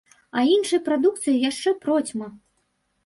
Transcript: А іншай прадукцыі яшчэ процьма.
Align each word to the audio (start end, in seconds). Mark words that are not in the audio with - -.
А 0.37 0.45
іншай 0.53 0.81
прадукцыі 0.87 1.43
яшчэ 1.49 1.75
процьма. 1.87 2.33